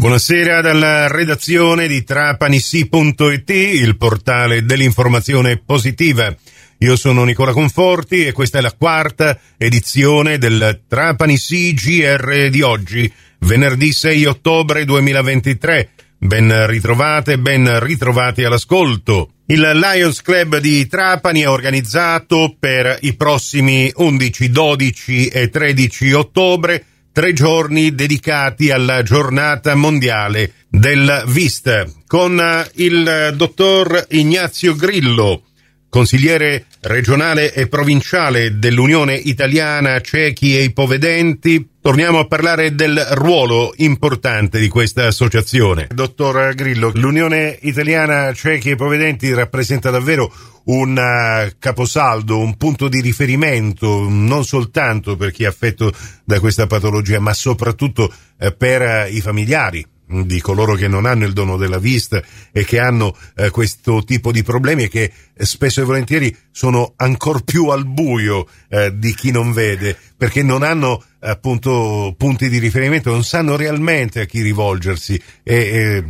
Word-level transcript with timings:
Buonasera 0.00 0.62
dalla 0.62 1.08
redazione 1.08 1.86
di 1.86 2.02
trapanissi.it, 2.02 3.50
il 3.50 3.98
portale 3.98 4.64
dell'informazione 4.64 5.58
positiva. 5.58 6.34
Io 6.78 6.96
sono 6.96 7.24
Nicola 7.24 7.52
Conforti 7.52 8.24
e 8.24 8.32
questa 8.32 8.56
è 8.56 8.60
la 8.62 8.72
quarta 8.72 9.38
edizione 9.58 10.38
del 10.38 10.84
Trapanissi 10.88 11.74
GR 11.74 12.48
di 12.48 12.62
oggi, 12.62 13.12
venerdì 13.40 13.92
6 13.92 14.24
ottobre 14.24 14.86
2023. 14.86 15.90
Ben 16.16 16.66
ritrovate, 16.66 17.38
ben 17.38 17.78
ritrovati 17.80 18.42
all'ascolto. 18.42 19.32
Il 19.48 19.60
Lions 19.60 20.22
Club 20.22 20.60
di 20.60 20.86
Trapani 20.86 21.44
ha 21.44 21.50
organizzato 21.50 22.56
per 22.58 22.96
i 23.02 23.14
prossimi 23.16 23.92
11, 23.94 24.48
12 24.48 25.26
e 25.26 25.50
13 25.50 26.12
ottobre 26.12 26.84
tre 27.12 27.32
giorni 27.32 27.94
dedicati 27.94 28.70
alla 28.70 29.02
giornata 29.02 29.74
mondiale 29.74 30.52
del 30.68 31.24
VIST 31.26 32.04
con 32.06 32.40
il 32.74 33.34
dottor 33.36 34.06
Ignazio 34.10 34.74
Grillo, 34.76 35.42
consigliere 35.90 36.66
regionale 36.82 37.52
e 37.52 37.66
provinciale 37.66 38.58
dell'Unione 38.58 39.14
Italiana 39.14 40.00
Ciechi 40.00 40.56
e 40.56 40.62
Ipovedenti. 40.62 41.68
Torniamo 41.82 42.20
a 42.20 42.26
parlare 42.26 42.74
del 42.74 42.96
ruolo 43.12 43.72
importante 43.76 44.60
di 44.60 44.68
questa 44.68 45.06
associazione. 45.06 45.88
Dottor 45.92 46.54
Grillo, 46.54 46.92
l'Unione 46.94 47.58
Italiana 47.62 48.32
Ciechi 48.32 48.70
e 48.70 48.72
Ipovedenti 48.72 49.32
rappresenta 49.34 49.90
davvero 49.90 50.32
un 50.64 50.90
uh, 50.96 51.50
caposaldo, 51.58 52.38
un 52.38 52.56
punto 52.56 52.88
di 52.88 53.00
riferimento 53.00 54.06
non 54.08 54.44
soltanto 54.44 55.16
per 55.16 55.32
chi 55.32 55.44
è 55.44 55.46
affetto 55.46 55.92
da 56.24 56.38
questa 56.38 56.66
patologia, 56.66 57.18
ma 57.18 57.32
soprattutto 57.32 58.12
uh, 58.38 58.56
per 58.56 58.82
uh, 58.82 59.12
i 59.12 59.20
familiari 59.20 59.84
di 60.10 60.40
coloro 60.40 60.74
che 60.74 60.88
non 60.88 61.06
hanno 61.06 61.24
il 61.24 61.32
dono 61.32 61.56
della 61.56 61.78
vista 61.78 62.22
e 62.52 62.64
che 62.64 62.80
hanno 62.80 63.16
eh, 63.36 63.50
questo 63.50 64.02
tipo 64.02 64.32
di 64.32 64.42
problemi 64.42 64.84
e 64.84 64.88
che 64.88 65.12
spesso 65.36 65.80
e 65.80 65.84
volentieri 65.84 66.36
sono 66.50 66.94
ancora 66.96 67.40
più 67.44 67.68
al 67.68 67.86
buio 67.86 68.46
eh, 68.68 68.92
di 68.96 69.14
chi 69.14 69.30
non 69.30 69.52
vede 69.52 69.96
perché 70.16 70.42
non 70.42 70.62
hanno 70.62 71.02
appunto 71.20 72.14
punti 72.16 72.48
di 72.48 72.58
riferimento, 72.58 73.10
non 73.10 73.22
sanno 73.22 73.56
realmente 73.56 74.20
a 74.20 74.24
chi 74.24 74.42
rivolgersi 74.42 75.20
e, 75.42 75.54
e 75.54 76.04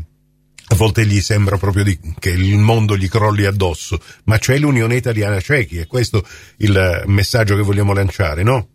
a 0.73 0.77
volte 0.77 1.05
gli 1.05 1.21
sembra 1.21 1.57
proprio 1.57 1.83
di, 1.83 1.99
che 2.19 2.31
il 2.31 2.59
mondo 2.59 2.97
gli 2.97 3.09
crolli 3.09 3.45
addosso, 3.45 3.99
ma 4.25 4.39
c'è 4.39 4.57
l'Unione 4.57 4.95
Italiana 4.95 5.41
Cechi 5.41 5.79
e 5.79 5.87
questo 5.87 6.23
il 6.59 7.03
messaggio 7.07 7.57
che 7.57 7.63
vogliamo 7.63 7.93
lanciare, 7.93 8.45
no? 8.45 8.69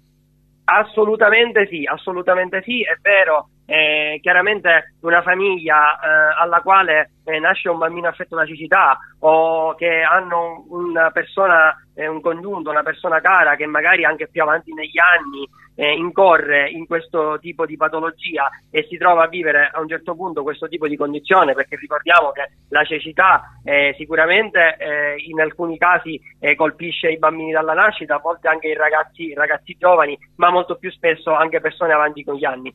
Assolutamente 0.65 1.67
sì, 1.69 1.83
assolutamente 1.85 2.61
sì, 2.65 2.81
è 2.81 2.97
vero. 3.01 3.49
Eh, 3.67 4.19
chiaramente 4.21 4.93
una 5.01 5.23
famiglia 5.23 5.99
eh, 5.99 6.35
alla 6.39 6.61
quale 6.61 7.11
eh, 7.23 7.39
nasce 7.39 7.69
un 7.69 7.79
bambino 7.79 8.07
affetto 8.07 8.35
da 8.35 8.45
cecità 8.45 8.97
o 9.19 9.73
che 9.73 10.01
hanno 10.01 10.65
una 10.69 11.09
persona, 11.09 11.75
eh, 11.95 12.07
un 12.07 12.21
congiunto, 12.21 12.69
una 12.69 12.83
persona 12.83 13.21
cara 13.21 13.55
che 13.55 13.65
magari 13.65 14.05
anche 14.05 14.27
più 14.27 14.41
avanti 14.41 14.73
negli 14.73 14.99
anni 14.99 15.47
eh, 15.75 15.93
incorre 15.93 16.69
in 16.69 16.85
questo 16.85 17.37
tipo 17.39 17.65
di 17.65 17.75
patologia 17.75 18.49
e 18.71 18.85
si 18.89 18.97
trova 18.97 19.23
a 19.23 19.27
vivere 19.27 19.69
a 19.73 19.79
un 19.81 19.87
certo 19.87 20.15
punto 20.15 20.43
questo 20.43 20.67
tipo 20.67 20.87
di 20.87 20.95
condizione, 20.95 21.53
perché 21.53 21.75
ricordiamo 21.75 22.31
che 22.31 22.49
la 22.69 22.83
cecità 22.83 23.59
eh, 23.63 23.93
sicuramente 23.97 24.77
eh, 24.77 25.15
in 25.17 25.39
alcuni 25.41 25.77
casi 25.77 26.19
eh, 26.39 26.55
colpisce 26.55 27.09
i 27.09 27.17
bambini 27.17 27.51
dalla 27.51 27.73
nascita, 27.73 28.15
a 28.15 28.19
volte 28.19 28.47
anche 28.47 28.67
i 28.67 28.75
ragazzi, 28.75 29.33
ragazzi, 29.33 29.75
giovani, 29.77 30.17
ma 30.37 30.49
molto 30.49 30.77
più 30.77 30.91
spesso 30.91 31.33
anche 31.33 31.59
persone 31.59 31.93
avanti 31.93 32.23
con 32.23 32.35
gli 32.35 32.45
anni. 32.45 32.73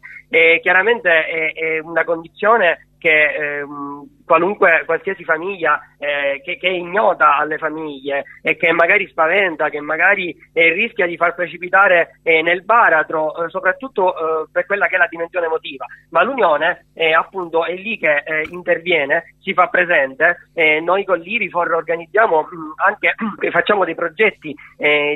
chiaramente 0.61 1.27
è, 1.27 1.53
è 1.53 1.79
una 1.79 2.05
condizione 2.05 2.89
che 3.01 3.35
ehm, 3.35 4.20
qualunque, 4.31 4.85
qualsiasi 4.87 5.25
famiglia 5.25 5.81
eh, 5.99 6.41
che, 6.45 6.57
che, 6.57 6.69
è 6.69 6.71
ignota 6.71 7.35
alle 7.35 7.59
famiglie 7.59 8.27
e 8.43 8.57
che 8.57 8.71
magari 8.71 9.09
spaventa, 9.09 9.71
che 9.71 9.81
magari 9.81 10.33
eh, 10.53 10.73
rischia 10.73 11.05
di 11.05 11.17
far 11.17 11.35
precipitare 11.35 12.21
eh, 12.23 12.41
nel 12.41 12.63
baratro, 12.63 13.45
eh, 13.45 13.49
soprattutto 13.49 14.15
eh, 14.15 14.47
per 14.53 14.67
quella 14.67 14.87
che 14.87 14.95
è 14.95 14.99
la 14.99 15.09
dimensione 15.09 15.47
emotiva. 15.47 15.85
Ma 16.11 16.23
l'Unione 16.23 16.87
eh, 16.95 17.13
appunto 17.13 17.65
è 17.65 17.75
lì 17.75 17.99
che 17.99 18.23
interviene, 18.51 19.35
si 19.41 19.53
fa 19.53 19.67
presente, 19.67 20.51
noi 20.83 21.05
con 21.05 21.19
l'IRIFOR 21.19 21.73
organizziamo 21.73 22.43
mh, 22.43 22.57
mm, 22.57 22.71
anche, 22.87 23.15
facciamo 23.51 23.85
dei 23.85 23.97
progetti 23.97 24.55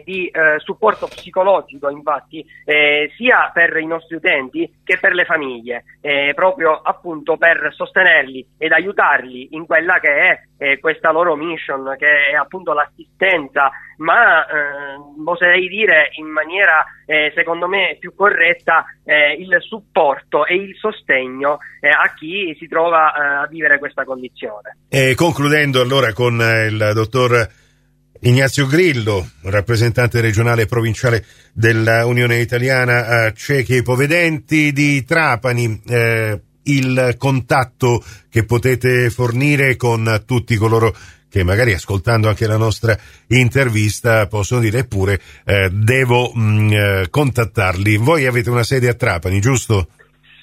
di 0.04 0.30
supporto 0.58 1.06
psicologico 1.06 1.88
infatti 1.91 2.44
sia 3.16 3.50
per 3.53 3.76
i 3.76 3.86
nostri 3.86 4.16
utenti 4.16 4.80
che 4.82 4.98
per 4.98 5.12
le 5.12 5.24
famiglie, 5.24 5.84
proprio 6.34 6.80
appunto 6.82 7.36
per 7.36 7.72
sostenerli 7.74 8.47
ed 8.58 8.72
aiutarli 8.72 9.03
in 9.50 9.66
quella 9.66 9.98
che 10.00 10.09
è 10.09 10.41
eh, 10.59 10.78
questa 10.78 11.10
loro 11.10 11.37
mission, 11.37 11.94
che 11.98 12.32
è 12.32 12.34
appunto 12.34 12.72
l'assistenza, 12.72 13.70
ma 13.98 14.47
eh, 14.47 14.97
oserei 15.25 15.69
dire 15.69 16.10
in 16.19 16.26
maniera 16.26 16.84
eh, 17.06 17.32
secondo 17.34 17.69
me 17.69 17.97
più 18.00 18.15
corretta 18.15 18.84
eh, 19.04 19.34
il 19.34 19.56
supporto 19.60 20.47
e 20.47 20.54
il 20.54 20.75
sostegno 20.76 21.59
eh, 21.81 21.88
a 21.88 22.12
chi 22.15 22.56
si 22.59 22.66
trova 22.66 23.12
eh, 23.12 23.44
a 23.44 23.47
vivere 23.47 23.78
questa 23.78 24.04
condizione. 24.04 24.78
E 24.88 25.15
concludendo 25.15 25.81
allora 25.81 26.12
con 26.12 26.34
il 26.34 26.91
dottor 26.94 27.48
Ignazio 28.21 28.66
Grillo, 28.66 29.26
rappresentante 29.42 30.21
regionale 30.22 30.62
e 30.62 30.66
provinciale 30.66 31.25
dell'Unione 31.53 32.38
Italiana 32.38 33.31
Ciechi 33.32 33.76
e 33.76 33.82
Povedenti 33.82 34.72
di 34.72 35.04
Trapani, 35.04 35.82
il 36.64 37.14
contatto 37.19 38.02
che 38.30 38.44
potete 38.44 39.10
fornire 39.10 39.76
con 39.76 40.22
tutti 40.26 40.56
coloro 40.56 40.92
che 41.34 41.42
magari 41.42 41.72
ascoltando 41.72 42.28
anche 42.28 42.47
la 42.47 42.56
nostra 42.56 42.97
intervista 43.26 44.28
possono 44.28 44.60
dire 44.60 44.78
eppure 44.78 45.19
eh, 45.44 45.69
devo 45.69 46.30
mh, 46.32 46.41
mm, 46.41 46.72
eh, 46.72 47.06
contattarli. 47.10 47.97
Voi 47.97 48.26
avete 48.26 48.50
una 48.50 48.62
sede 48.62 48.88
a 48.88 48.94
Trapani, 48.94 49.41
giusto? 49.41 49.88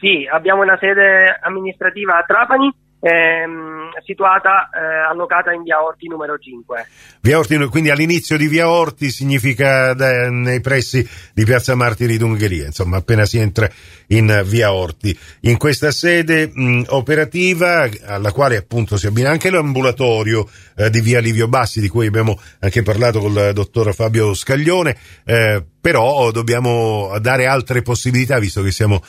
Sì, 0.02 0.28
abbiamo 0.30 0.64
una 0.64 0.78
sede 0.82 1.40
amministrativa 1.42 2.18
a 2.18 2.24
Trapani 2.24 2.74
ehm, 3.02 3.90
situata, 4.06 4.70
eh, 4.70 5.10
allocata 5.10 5.52
in 5.52 5.64
via 5.64 5.84
Orti 5.84 6.08
numero 6.08 6.38
5. 6.38 6.88
Via 7.22 7.38
Orti, 7.38 7.58
quindi 7.66 7.90
all'inizio 7.90 8.38
di 8.38 8.48
via 8.48 8.70
Orti 8.70 9.10
significa 9.10 9.94
da, 9.94 10.30
nei 10.30 10.62
pressi 10.62 11.08
di 11.34 11.44
piazza 11.44 11.76
Martiri 11.76 12.18
d'Ungheria, 12.18 12.68
insomma 12.68 12.98
appena 12.98 13.26
si 13.26 13.40
entra 13.40 13.68
in 14.08 14.44
via 14.46 14.72
Orti. 14.72 15.18
In 15.42 15.58
questa 15.58 15.92
sede 15.92 16.50
mh, 16.54 16.84
operativa, 16.90 17.90
alla 18.06 18.32
quale 18.32 18.56
appunto 18.56 18.98
si 18.98 19.08
abbina 19.08 19.30
anche 19.30 19.50
l'ambulatorio 19.50 20.48
eh, 20.76 20.90
di 20.90 21.02
via 21.02 21.20
Livio 21.20 21.48
Bassi, 21.48 21.82
di 21.82 21.90
cui 21.90 22.08
abbiamo 22.08 22.40
anche 22.60 22.84
parlato 22.84 23.20
con 23.20 23.32
il 23.32 23.52
dottor 23.54 23.94
Fabio 23.94 24.34
Scaglione, 24.34 24.96
eh, 25.26 25.64
però 25.82 26.30
dobbiamo 26.30 27.18
dare 27.20 27.48
altre 27.48 27.82
possibilità, 27.82 28.38
visto 28.38 28.62
che 28.62 28.72
siamo 28.72 29.02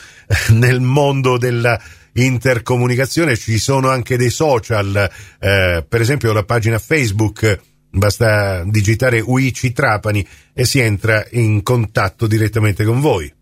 nel 0.52 0.80
mondo 0.80 1.36
della 1.36 1.78
intercomunicazione, 2.14 3.36
ci 3.36 3.58
sono 3.58 3.88
anche 3.88 4.16
dei 4.16 4.30
social, 4.30 5.08
eh, 5.38 5.84
per 5.88 6.00
esempio 6.00 6.32
la 6.32 6.44
pagina 6.44 6.78
Facebook, 6.78 7.60
basta 7.90 8.64
digitare 8.64 9.20
UIC 9.20 9.72
Trapani 9.72 10.26
e 10.54 10.64
si 10.64 10.80
entra 10.80 11.24
in 11.30 11.62
contatto 11.62 12.26
direttamente 12.26 12.84
con 12.84 13.00
voi. 13.00 13.32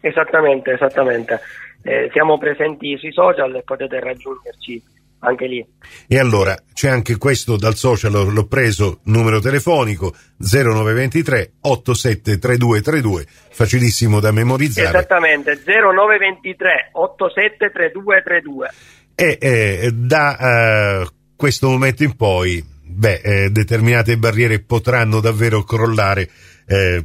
Esattamente, 0.00 0.72
esattamente. 0.72 1.40
Eh, 1.82 2.08
siamo 2.12 2.38
presenti 2.38 2.96
sui 2.98 3.12
social 3.12 3.54
e 3.54 3.62
potete 3.62 4.00
raggiungerci 4.00 4.82
anche 5.20 5.46
lì. 5.46 5.66
E 6.06 6.18
allora 6.18 6.56
c'è 6.72 6.88
anche 6.88 7.16
questo 7.16 7.56
dal 7.56 7.74
social, 7.74 8.12
l'ho 8.12 8.46
preso, 8.46 9.00
numero 9.04 9.40
telefonico 9.40 10.14
0923 10.38 11.52
873232, 11.60 13.26
facilissimo 13.50 14.20
da 14.20 14.30
memorizzare. 14.30 14.88
Esattamente, 14.88 15.60
0923 15.64 16.90
873232. 16.92 18.68
E 19.14 19.38
eh, 19.40 19.90
da 19.92 21.02
uh, 21.02 21.08
questo 21.34 21.68
momento 21.68 22.04
in 22.04 22.14
poi, 22.14 22.64
beh, 22.84 23.20
eh, 23.24 23.50
determinate 23.50 24.16
barriere 24.16 24.60
potranno 24.60 25.20
davvero 25.20 25.64
crollare 25.64 26.30
eh, 26.66 27.04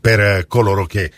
per 0.00 0.46
coloro 0.46 0.84
che 0.84 1.10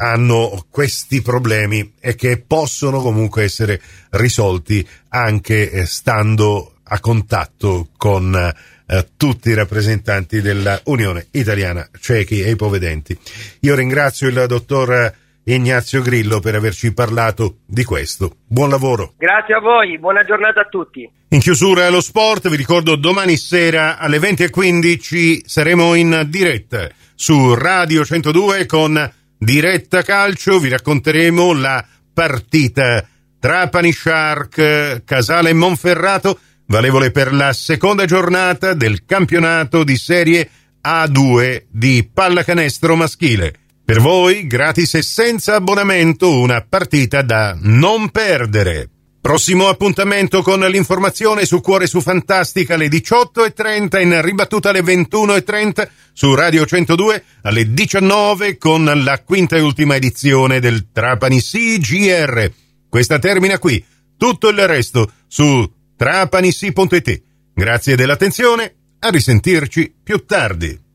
hanno 0.00 0.64
questi 0.70 1.22
problemi 1.22 1.94
e 2.00 2.14
che 2.14 2.42
possono 2.44 3.00
comunque 3.00 3.42
essere 3.42 3.80
risolti 4.10 4.86
anche 5.08 5.70
eh, 5.70 5.86
stando 5.86 6.74
a 6.84 7.00
contatto 7.00 7.88
con 7.96 8.34
eh, 8.34 9.06
tutti 9.16 9.50
i 9.50 9.54
rappresentanti 9.54 10.40
della 10.40 10.80
Unione 10.84 11.26
Italiana 11.32 11.86
Ciechi 12.00 12.42
e 12.42 12.50
Ipovedenti. 12.50 13.18
Io 13.60 13.74
ringrazio 13.74 14.28
il 14.28 14.44
dottor 14.46 15.12
Ignazio 15.44 16.02
Grillo 16.02 16.40
per 16.40 16.54
averci 16.54 16.92
parlato 16.92 17.58
di 17.66 17.82
questo. 17.82 18.36
Buon 18.46 18.70
lavoro. 18.70 19.14
Grazie 19.16 19.54
a 19.54 19.60
voi, 19.60 19.98
buona 19.98 20.22
giornata 20.22 20.60
a 20.60 20.64
tutti. 20.64 21.10
In 21.30 21.40
chiusura 21.40 21.86
allo 21.86 22.00
sport, 22.00 22.48
vi 22.48 22.56
ricordo 22.56 22.96
domani 22.96 23.36
sera 23.36 23.98
alle 23.98 24.18
20.15 24.18 25.40
saremo 25.44 25.94
in 25.94 26.26
diretta 26.28 26.88
su 27.14 27.54
Radio 27.54 28.04
102 28.04 28.66
con 28.66 29.12
Diretta 29.38 30.02
Calcio 30.02 30.58
vi 30.58 30.68
racconteremo 30.68 31.52
la 31.52 31.84
partita 32.12 33.06
Trapani 33.38 33.92
Shark, 33.92 35.04
Casale 35.04 35.52
Monferrato, 35.52 36.40
valevole 36.66 37.12
per 37.12 37.32
la 37.32 37.52
seconda 37.52 38.04
giornata 38.04 38.74
del 38.74 39.04
campionato 39.04 39.84
di 39.84 39.96
serie 39.96 40.50
A2 40.84 41.66
di 41.70 42.10
pallacanestro 42.12 42.96
maschile. 42.96 43.54
Per 43.84 44.00
voi, 44.00 44.48
gratis 44.48 44.94
e 44.94 45.02
senza 45.02 45.54
abbonamento, 45.54 46.36
una 46.36 46.60
partita 46.68 47.22
da 47.22 47.56
non 47.60 48.10
perdere. 48.10 48.90
Prossimo 49.28 49.68
appuntamento 49.68 50.40
con 50.40 50.60
l'informazione 50.60 51.44
su 51.44 51.60
Cuore 51.60 51.86
su 51.86 52.00
Fantastica 52.00 52.76
alle 52.76 52.88
18.30 52.88 54.00
in 54.00 54.22
ribattuta 54.22 54.70
alle 54.70 54.80
21.30 54.80 55.86
su 56.14 56.34
Radio 56.34 56.64
102 56.64 57.24
alle 57.42 57.70
19 57.74 58.56
con 58.56 58.84
la 58.84 59.22
quinta 59.22 59.56
e 59.56 59.60
ultima 59.60 59.96
edizione 59.96 60.60
del 60.60 60.92
Trapani 60.92 61.42
CGR. 61.42 62.50
Questa 62.88 63.18
termina 63.18 63.58
qui. 63.58 63.84
Tutto 64.16 64.48
il 64.48 64.66
resto 64.66 65.12
su 65.26 65.70
trapanissi.it. 65.94 67.22
Grazie 67.52 67.96
dell'attenzione, 67.96 68.76
a 69.00 69.10
risentirci 69.10 69.94
più 70.04 70.24
tardi. 70.24 70.87